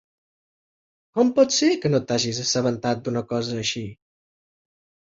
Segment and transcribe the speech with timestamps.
[1.19, 3.89] Com pot ser que no t'hagis assabentat d'una cosa així?